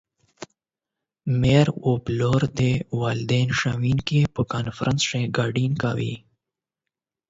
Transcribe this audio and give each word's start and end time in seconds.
مور 1.41 1.67
او 1.83 1.91
پلار 2.05 2.41
د 2.59 2.61
والدین- 3.01 3.47
ښوونکو 3.59 4.21
په 4.33 4.41
کنفرانس 4.53 5.01
کې 5.09 5.31
ګډون 5.37 5.71
کوي. 5.83 6.13